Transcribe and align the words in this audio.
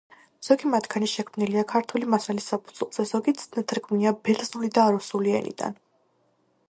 ზოგი 0.45 0.69
მათგანი 0.75 1.09
შექმნილია 1.11 1.63
ქართული 1.73 2.09
მასალის 2.13 2.47
საფუძველზე, 2.53 3.05
ზოგიც 3.11 3.45
ნათარგმნია 3.59 4.15
ბერძნული 4.25 4.73
ან 4.87 4.93
რუსული 4.97 5.37
ენიდან. 5.43 5.79